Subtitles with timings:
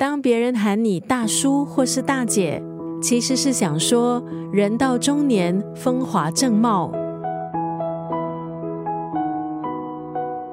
[0.00, 2.62] 当别人喊你大叔或是大姐，
[3.02, 6.90] 其实是想说人到中年风华正茂。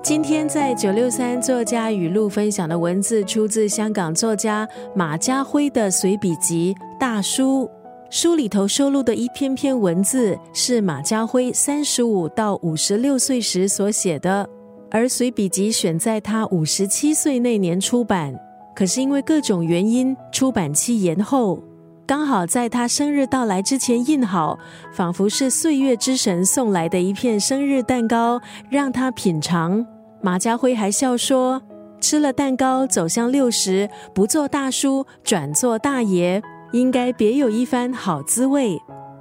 [0.00, 7.64] 今天在九六三作家语录分享的文字，出自香港作家马家辉的随笔集《大叔》。
[8.10, 14.48] 书里头收录的一篇篇文字，是马家辉三十五到五十六岁时所写的，
[14.88, 18.32] 而随笔集选在他五十七岁那年出版。
[18.74, 21.62] 可是因为各种原因，出版期延后，
[22.06, 24.58] 刚好在他生日到来之前印好，
[24.92, 29.86] 仿佛是岁月之神送来的一片生日蛋糕，让他品尝。
[30.20, 31.60] 马家辉还笑说
[32.00, 38.78] ：“吃了蛋糕，走向六十，不做大叔，转做大爷，应该别有一番好滋味。”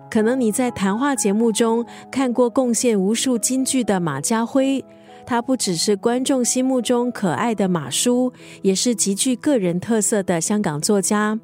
[0.09, 4.83] 可能你在谈话节目中看过贡献无数金句的马家辉。
[5.25, 11.39] 他不只是观众心目中可爱的马叔，也是极具个人特色的香港作家。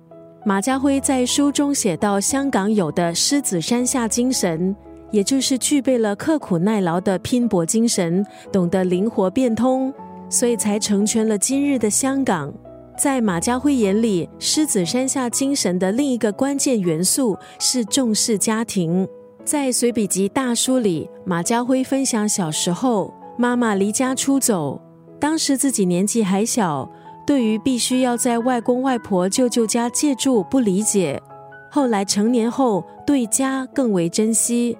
[0.46, 4.76] 马家辉在书中写到，香港有的狮子山下精神，
[5.12, 9.94] 也就是具备了刻苦耐劳的拼搏精神，懂得灵活变通，
[10.30, 12.54] 所以才成全了今日的香港。
[12.98, 19.08] 在马家辉眼里，狮子山下精神的另一个关键元素是重视家庭。
[19.44, 23.14] 在随笔集《大叔》里，马家辉分享小时候。
[23.40, 24.82] 妈妈离家出走，
[25.20, 26.90] 当时自己年纪还小，
[27.26, 31.22] 对于必须要在外公外婆、舅舅家借住不理解。
[31.70, 34.76] 后来成年后，对家更为珍惜。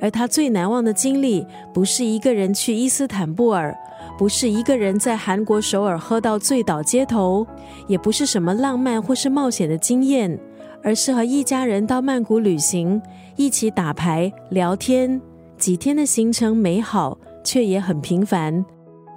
[0.00, 3.72] 而他最难忘的经历，不是一个人去伊斯坦布尔，
[4.18, 7.46] 不是一个人在韩国首尔喝到醉倒街头，
[7.86, 10.36] 也不是什么浪漫或是冒险的经验，
[10.82, 13.00] 而是和一家人到曼谷旅行，
[13.36, 15.20] 一起打牌聊天，
[15.56, 17.16] 几天的行程美好。
[17.44, 18.64] 却也很平凡。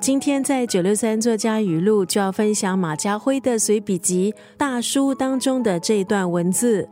[0.01, 6.87] 今天在九六三作家语录就要分享马家辉的随笔集《大叔》当中的这段文字：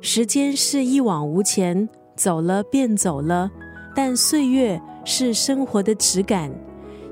[0.00, 3.50] 时间是一往无前，走了便走了；
[3.94, 6.52] 但岁月是生活的质感，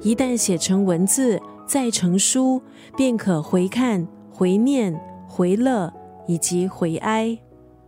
[0.02, 2.60] 一旦写成文字，再成书，
[2.96, 4.94] 便可回看、回念、
[5.26, 5.92] 回乐
[6.28, 7.36] 以及回哀。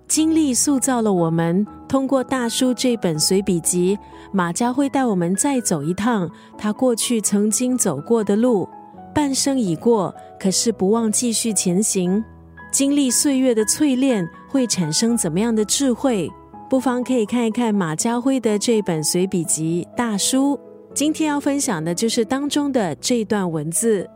[0.08, 1.66] 经历塑造了我们。
[1.86, 3.98] 通过《大叔》这本随笔集，
[4.32, 8.69] 马家辉带我们再走一趟他过去曾经走过的路。
[9.14, 12.22] 半生已过，可是不忘继续前行。
[12.70, 16.30] 经历岁月的淬炼，会产生怎么样的智慧？
[16.69, 20.54] 不妨可以看一看马家辉的这本随笔集《大叔》。
[20.94, 24.08] 今天要分享的就是当中的这段文字：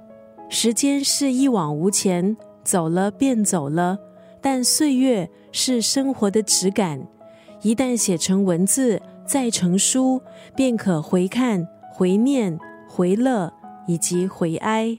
[0.51, 3.97] 时间是一往无前，走了便走了；
[4.43, 7.01] 但岁月是生活的质感。
[7.63, 10.21] 一旦写成文字，再成书，
[10.57, 12.59] 便可回看、回念、
[12.89, 13.53] 回乐
[13.87, 14.99] 以及回哀。